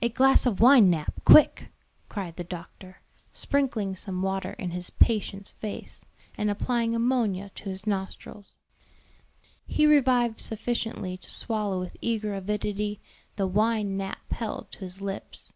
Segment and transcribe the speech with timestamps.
[0.00, 1.68] "A glass of wine, Nap, quick!"
[2.08, 3.02] cried the doctor,
[3.34, 6.02] sprinkling some water in his patient's face,
[6.38, 8.54] and applying ammonia to his nostrils.
[9.66, 13.02] He revived sufficiently to swallow with eager avidity
[13.36, 15.52] the wine Nap held to his lips.